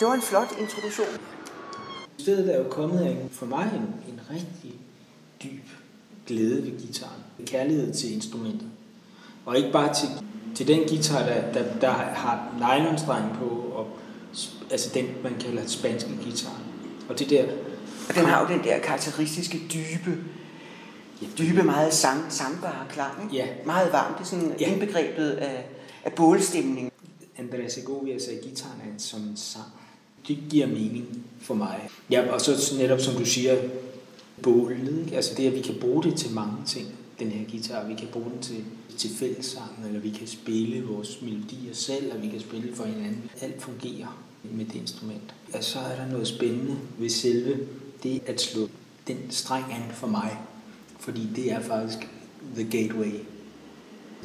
[0.00, 1.06] Det var en flot introduktion.
[2.18, 4.74] Stedet er jo kommet af for mig en, en rigtig
[5.42, 5.64] dyb
[6.26, 7.22] glæde ved gitaren.
[7.46, 8.68] Kærlighed til instrumentet.
[9.46, 10.08] Og ikke bare til,
[10.54, 13.88] til den guitar, der, der, der har nylonstreng på, og,
[14.70, 16.60] altså den, man kalder spanske guitar.
[17.08, 17.44] Og det der,
[18.08, 20.18] Og den har jo den der karakteristiske dybe,
[21.38, 23.22] dybe, meget sang, sangbare klang.
[23.22, 23.36] Ikke?
[23.36, 23.46] Ja.
[23.66, 24.18] Meget varmt.
[24.18, 24.72] Det er sådan Ja.
[24.72, 25.66] indbegrebet af,
[26.04, 26.92] af bålstemning.
[27.38, 29.79] Andreas Segovia sagde, at gitaren er som en sang.
[30.28, 31.88] Det giver mening for mig.
[32.10, 33.56] Ja, og så netop som du siger,
[34.42, 35.04] bålet.
[35.04, 35.16] Ikke?
[35.16, 36.86] Altså det, at vi kan bruge det til mange ting,
[37.18, 37.88] den her guitar.
[37.88, 38.64] Vi kan bruge den til,
[38.98, 43.30] til fællessang, eller vi kan spille vores melodier selv, og vi kan spille for hinanden.
[43.40, 45.34] Alt fungerer med det instrument.
[45.54, 47.58] Og så er der noget spændende ved selve
[48.02, 48.68] det at slå
[49.06, 50.38] den streng an for mig.
[50.98, 51.98] Fordi det er faktisk
[52.54, 53.12] the gateway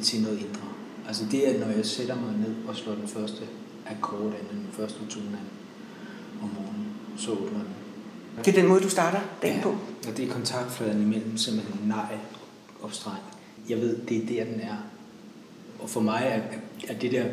[0.02, 0.68] til noget indre.
[1.08, 3.42] Altså det er, når jeg sætter mig ned og slår den første
[3.86, 5.65] akkord an, den første tone an
[6.42, 7.68] om morgenen, så åbner den.
[8.44, 9.68] Det er den måde, du starter dagen på.
[10.08, 12.18] Og det er kontaktfladen imellem simpelthen nej
[12.82, 13.22] og streng.
[13.68, 14.76] Jeg ved, det er der, den er.
[15.78, 17.24] Og for mig er, er det der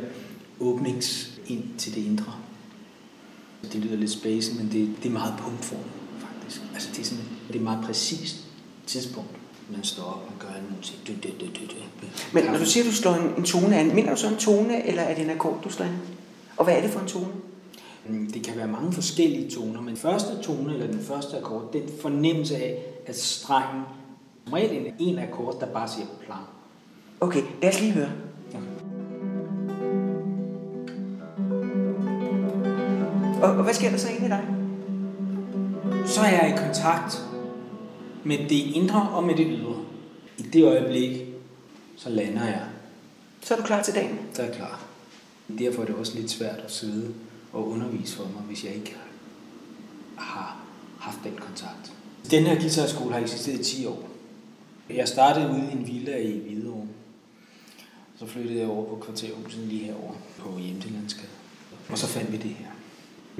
[0.59, 2.33] åbnings ind til det indre.
[3.63, 5.79] Det lyder lidt space, men det, det er meget punktform,
[6.19, 6.61] faktisk.
[6.73, 8.35] Altså det er, sådan, det er et meget præcist
[8.87, 9.29] tidspunkt.
[9.69, 10.99] Man står op og gør nogle ting.
[11.07, 11.75] Du, du, du, du, du.
[12.33, 14.87] Men når du siger, du slår en, en tone an, mener du så en tone,
[14.87, 15.97] eller er det en akkord, du slår an?
[16.57, 17.27] Og hvad er det for en tone?
[18.09, 21.81] Mm, Det kan være mange forskellige toner, men første tone eller den første akkord, den
[22.01, 23.83] fornemmelse af, at strengen
[24.45, 26.37] som regel en, en akkord, der bare siger plan.
[27.21, 28.09] Okay, lad os lige høre.
[28.53, 28.57] Ja.
[33.43, 34.43] Og, og hvad sker der så i dig?
[36.05, 37.21] Så er jeg i kontakt
[38.23, 39.75] med det indre og med det ydre.
[40.37, 41.21] I det øjeblik,
[41.97, 42.61] så lander jeg,
[43.41, 44.19] Så er du klar til dagen.
[44.33, 44.83] så er jeg klar.
[45.59, 47.13] Derfor er det også lidt svært at sidde
[47.53, 48.95] og undervise for mig, hvis jeg ikke
[50.17, 50.57] har
[50.99, 51.93] haft den kontakt.
[52.31, 54.09] Den her guitarskole har eksisteret i 10 år.
[54.89, 56.87] Jeg startede ude i en villa i Hvidovre.
[58.19, 61.27] Så flyttede jeg over på kvarterhuset lige herover på Hjemtelandsgade.
[61.89, 62.65] Og så fandt vi det her.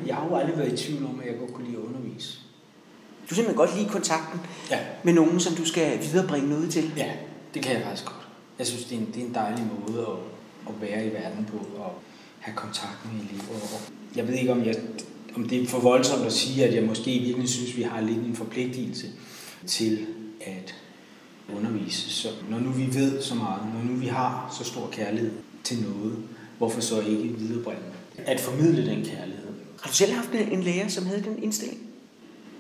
[0.08, 2.40] Jeg har jo aldrig været i tvivl om, at jeg godt kunne lide at undervise.
[3.30, 4.40] Du simpelthen godt lide kontakten
[4.72, 6.92] Ja, med nogen, som du skal viderebringe noget til.
[6.98, 7.12] ja
[7.54, 8.28] det kan jeg faktisk godt.
[8.60, 10.18] Jeg synes, det er en, det er en dejlig måde at,
[10.74, 11.94] at være i verden på og
[12.40, 13.54] have kontakt med elever.
[13.54, 13.82] Og
[14.16, 14.76] jeg ved ikke, om, jeg,
[15.36, 18.02] om det er for voldsomt at sige, at jeg måske i virkeligheden synes, vi har
[18.02, 19.08] lidt en forpligtelse
[19.68, 20.06] til
[20.42, 20.76] at
[21.56, 22.10] undervise.
[22.10, 25.32] Så når nu vi ved så meget, når nu vi har så stor kærlighed
[25.64, 26.16] til noget,
[26.58, 27.84] hvorfor så ikke viderebringe?
[28.18, 29.48] At formidle den kærlighed.
[29.82, 31.80] Har du selv haft en, lærer, som havde den indstilling?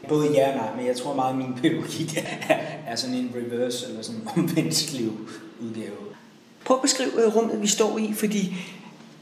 [0.09, 2.55] Både ja og nej, men jeg tror meget, at min pædagogik er,
[2.87, 5.01] er sådan en reverse eller sådan en omvendt
[5.61, 5.95] udgave.
[6.65, 8.55] Prøv at beskrive øh, rummet, vi står i, fordi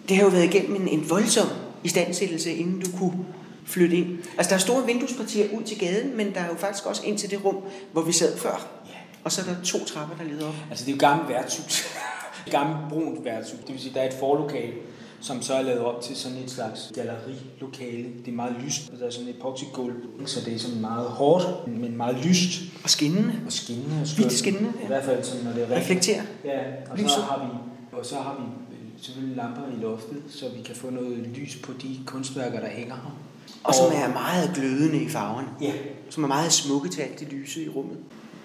[0.09, 1.47] det har jo været igennem en, en voldsom
[1.83, 3.25] istandsættelse, inden du kunne
[3.65, 4.17] flytte ind.
[4.37, 7.17] Altså, der er store vinduespartier ud til gaden, men der er jo faktisk også ind
[7.17, 7.57] til det rum,
[7.91, 8.67] hvor vi sad før.
[8.87, 8.91] Ja.
[9.23, 10.53] Og så er der to trapper, der leder op.
[10.69, 11.83] Altså det er jo gammelt værtshus.
[12.51, 13.59] Gammelt brunt værtshus.
[13.59, 14.73] Det vil sige, der er et forlokale,
[15.21, 18.03] som så er lavet op til sådan et slags gallerilokale.
[18.25, 21.07] Det er meget lyst, og der er sådan et epoxygulv, så det er sådan meget
[21.07, 23.33] hårdt, men meget lyst Og skinnende.
[23.45, 24.01] og skinnende.
[24.01, 24.83] Og Hvidt skinnende, ja.
[24.83, 25.81] I hvert fald sådan, når det er rigtigt.
[25.81, 26.21] Reflekterer.
[26.45, 26.59] Ja,
[26.91, 27.49] og så har vi,
[27.97, 28.70] og så har vi
[29.01, 32.95] selvfølgelig lamper i loftet, så vi kan få noget lys på de kunstværker, der hænger
[32.95, 33.17] her.
[33.63, 35.45] Og som er meget glødende i farven.
[35.61, 35.73] Ja,
[36.09, 37.97] Som er meget smukke til alt det lyse i rummet.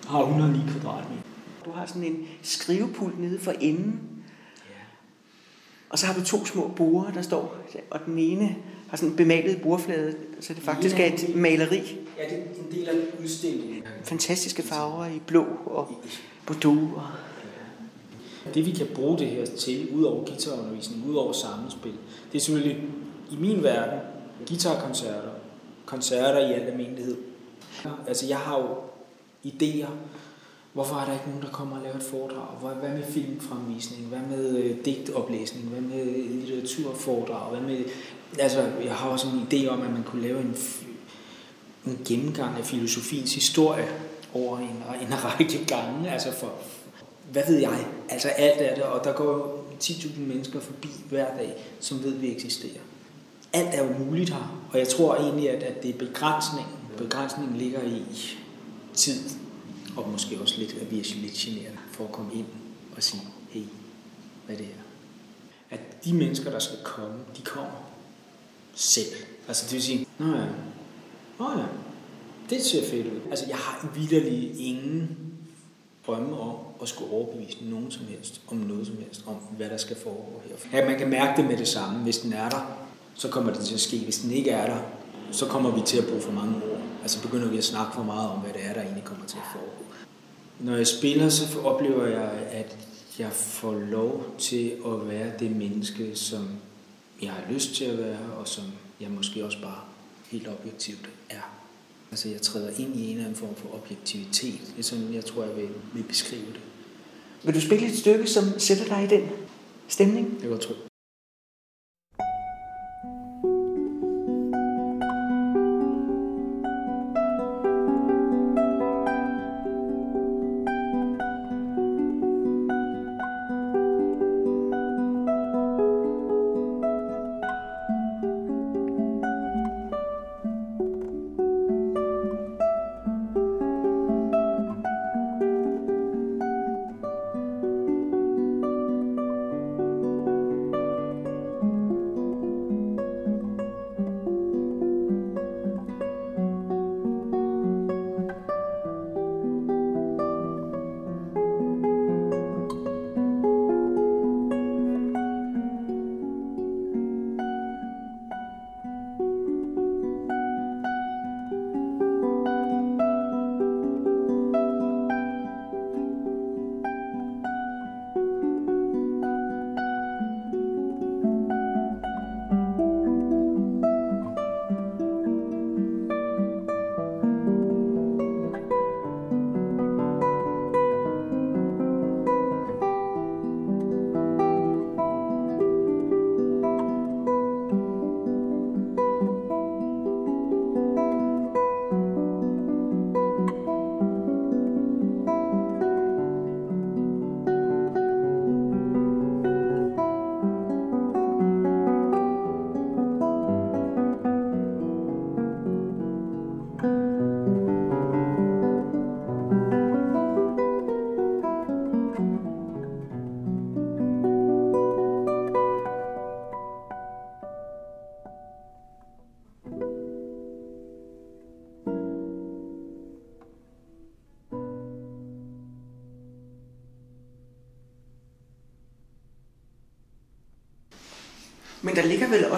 [0.06, 1.22] har 109 kvadratmeter.
[1.64, 4.00] Du har sådan en skrivepult nede for enden,
[4.68, 4.74] Ja.
[5.90, 7.58] og så har du to små borer, der står,
[7.90, 8.56] og den ene
[8.88, 11.76] har sådan en bemalet bordflade, så det faktisk er et maleri.
[12.18, 13.82] Ja, det er en del af udstillingen.
[14.04, 16.02] Fantastiske farver i blå og
[16.46, 16.92] bordeaux.
[16.96, 17.06] Og
[18.54, 21.92] det vi kan bruge det her til, ud over guitarundervisning, ud over sammenspil,
[22.32, 22.82] det er selvfølgelig
[23.30, 23.98] i min verden
[24.48, 25.30] guitarkoncerter,
[25.86, 27.16] koncerter i al almindelighed.
[28.08, 28.68] Altså jeg har jo
[29.50, 29.88] idéer.
[30.72, 32.58] Hvorfor er der ikke nogen, der kommer og laver et foredrag?
[32.60, 34.06] Hvad hvad med filmfremvisning?
[34.06, 35.64] Hvad med øh, digtoplæsning?
[35.64, 37.50] Hvad med litteraturforedrag?
[37.50, 37.84] Hvad med,
[38.38, 40.56] altså, jeg har også en idé om, at man kunne lave en,
[41.86, 43.88] en gennemgang af filosofiens historie
[44.34, 46.10] over en, en række gange.
[46.10, 46.52] Altså for,
[47.32, 47.86] hvad ved jeg?
[48.08, 52.22] Altså alt er det, og der går 10.000 mennesker forbi hver dag, som ved, at
[52.22, 52.82] vi eksisterer.
[53.52, 56.74] Alt er jo muligt her, og jeg tror egentlig, at, at det er begrænsningen.
[56.96, 58.02] Begrænsningen ligger i
[58.94, 59.20] tid,
[59.96, 62.46] og måske også lidt, at vi er lidt generet for at komme ind
[62.96, 63.62] og sige, hey,
[64.46, 64.82] hvad det er.
[65.70, 67.92] At de mennesker, der skal komme, de kommer
[68.74, 69.14] selv.
[69.48, 70.44] Altså det vil sige, nå ja,
[71.38, 71.66] nå ja,
[72.50, 73.20] det ser fedt ud.
[73.30, 75.25] Altså jeg har vidderlig ingen
[76.06, 79.76] drømme om at skulle overbevise nogen som helst om noget som helst, om hvad der
[79.76, 80.78] skal foregå her.
[80.78, 81.98] Ja, man kan mærke det med det samme.
[81.98, 82.76] Hvis den er der,
[83.14, 83.98] så kommer det til at ske.
[83.98, 84.78] Hvis den ikke er der,
[85.30, 86.80] så kommer vi til at bruge for mange ord.
[87.02, 89.36] Altså begynder vi at snakke for meget om, hvad det er, der egentlig kommer til
[89.36, 89.84] at foregå.
[90.60, 92.76] Når jeg spiller, så oplever jeg, at
[93.18, 96.48] jeg får lov til at være det menneske, som
[97.22, 98.64] jeg har lyst til at være, og som
[99.00, 99.80] jeg måske også bare
[100.30, 101.55] helt objektivt er.
[102.10, 104.60] Altså jeg træder ind i en eller anden form for objektivitet.
[104.60, 106.60] Det er sådan, jeg tror, jeg vil, vil beskrive det.
[107.42, 109.28] Vil du spille et stykke, som sætter dig i den
[109.88, 110.40] stemning?
[110.40, 110.74] Det var tro.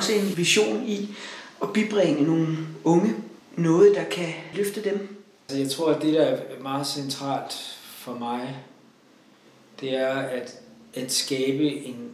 [0.09, 1.09] Også en vision i
[1.63, 3.15] at bibringe nogle unge
[3.57, 5.25] noget, der kan løfte dem.
[5.49, 7.53] Altså, jeg tror, at det, der er meget centralt
[7.85, 8.57] for mig,
[9.81, 10.59] det er at,
[10.95, 12.11] at skabe en,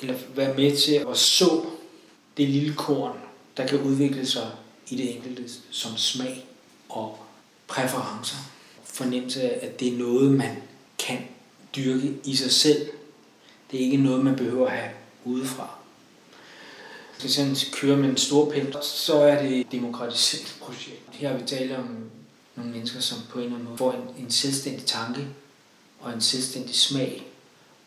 [0.00, 1.64] eller være med til at så
[2.36, 3.16] det lille korn,
[3.56, 4.50] der kan udvikle sig
[4.88, 6.46] i det enkelte som smag
[6.88, 7.18] og
[7.66, 8.36] præferencer.
[8.84, 10.56] Fornemmelse af, at det er noget, man
[10.98, 11.18] kan
[11.76, 12.90] dyrke i sig selv.
[13.70, 14.90] Det er ikke noget, man behøver at have
[15.24, 15.81] udefra
[17.22, 21.02] skal sådan kører med en stor pind, så er det et demokratisk projekt.
[21.12, 21.98] Her har vi talt om
[22.56, 25.26] nogle mennesker, som på en eller anden måde får en, en selvstændig tanke
[26.00, 27.26] og en selvstændig smag,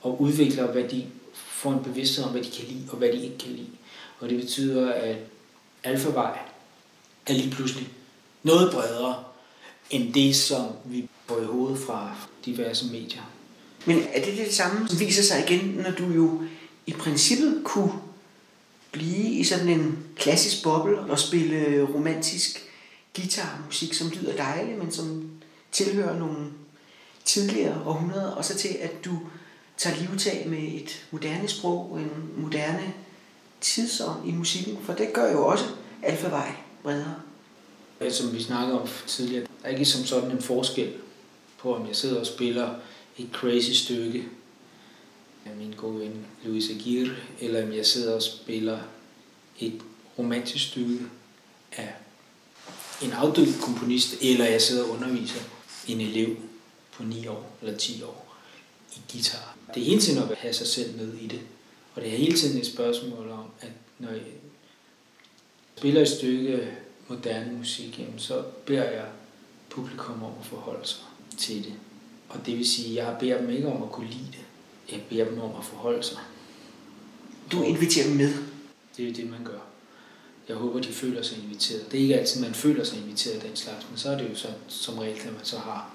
[0.02, 3.24] og udvikler, hvad de får en bevidsthed om, hvad de kan lide og hvad de
[3.24, 3.70] ikke kan lide.
[4.20, 5.18] Og det betyder, at
[5.84, 6.40] alfavej
[7.28, 7.90] er lige pludselig
[8.44, 9.24] noget bredere
[9.90, 12.16] end det, som vi får i hovedet fra
[12.46, 13.32] diverse medier.
[13.86, 16.44] Men er det det samme, som viser sig igen, når du jo
[16.86, 17.92] i princippet kunne
[18.96, 22.64] blive i sådan en klassisk boble og spille romantisk
[23.16, 25.30] guitarmusik, som lyder dejligt, men som
[25.72, 26.38] tilhører nogle
[27.26, 29.20] tidligere århundreder, og så til at du
[29.78, 32.94] tager livtag med et moderne sprog, en moderne
[33.62, 35.66] tidsånd i musikken, for det gør jo også
[36.04, 36.52] alfavej
[36.84, 37.16] bredere.
[38.10, 40.94] Som vi snakkede om tidligere, der er ikke som sådan en forskel
[41.58, 42.70] på, om jeg sidder og spiller
[43.18, 44.24] et crazy stykke
[45.46, 48.80] af min gode ven Louis Aguirre, eller om jeg sidder og spiller
[49.60, 49.82] et
[50.18, 51.00] romantisk stykke
[51.72, 51.94] af
[53.04, 55.42] en afdød komponist, eller jeg sidder og underviser
[55.88, 56.38] en elev
[56.92, 58.36] på 9 år eller 10 år
[58.96, 59.58] i guitar.
[59.74, 61.42] Det er hele tiden at have sig selv med i det.
[61.96, 64.22] Og det er hele tiden et spørgsmål om, at når jeg
[65.78, 66.72] spiller et stykke
[67.08, 69.06] moderne musik, jamen, så beder jeg
[69.70, 71.04] publikum om at forholde sig
[71.38, 71.74] til det.
[72.30, 74.46] Og det vil sige, at jeg beder dem ikke om at kunne lide det.
[74.92, 76.18] Jeg beder dem om at forholde sig.
[77.52, 78.34] Du inviterer dem med.
[78.98, 79.60] Det er det, man gør.
[80.50, 81.92] Jeg håber, de føler sig inviteret.
[81.92, 84.36] Det er ikke altid, man føler sig inviteret den slags, men så er det jo
[84.36, 85.90] så, som regel, at man så har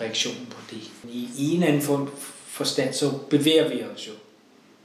[0.00, 0.90] reaktionen på det.
[1.10, 2.08] I, i en anden form
[2.46, 4.12] forstand, så bevæger vi os jo.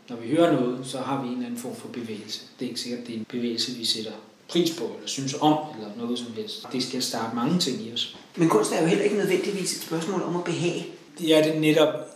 [0.09, 2.41] Når vi hører noget, så har vi en anden form for bevægelse.
[2.59, 4.11] Det er ikke sikkert, at det er en bevægelse, vi sætter
[4.47, 6.67] pris på, eller synes om, eller noget som helst.
[6.71, 8.17] Det skal starte mange ting i os.
[8.35, 10.85] Men kunst er jo heller ikke nødvendigvis et spørgsmål om at behage.
[11.19, 12.14] Det er det netop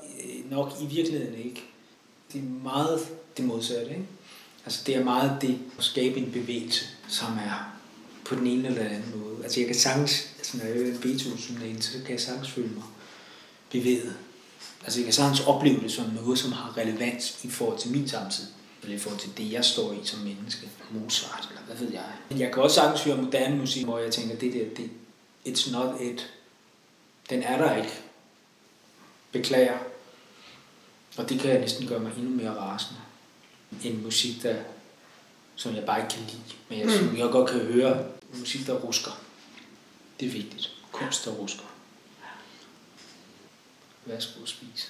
[0.49, 1.63] nok i virkeligheden ikke.
[2.33, 4.07] Det er meget det modsatte, ikke?
[4.65, 7.75] Altså det er meget det at skabe en bevægelse, som er
[8.25, 9.43] på den ene eller anden måde.
[9.43, 12.83] Altså jeg kan sagtens, altså når jeg hører Beethoven så kan jeg sagtens føle mig
[13.71, 14.15] bevæget.
[14.83, 18.07] Altså jeg kan sagtens opleve det som noget, som har relevans i forhold til min
[18.07, 18.45] samtid.
[18.83, 20.69] Eller i forhold til det, jeg står i som menneske.
[20.91, 22.39] Mozart, eller hvad ved jeg.
[22.39, 24.89] Jeg kan også sagtens høre moderne musik, hvor jeg tænker, det der, det,
[25.47, 26.33] it's not it.
[27.29, 27.93] Den er der ikke.
[29.31, 29.77] Beklager.
[31.19, 32.99] Og det kan jeg næsten gøre mig endnu mere rasende.
[33.83, 34.63] En musik, der,
[35.55, 36.41] som jeg bare ikke kan lide.
[36.69, 37.17] Men jeg, mm.
[37.17, 39.11] jeg godt kan høre musik, der rusker.
[40.19, 40.71] Det er vigtigt.
[40.91, 41.63] Kunst, der rusker.
[44.05, 44.87] Værsgo at spise.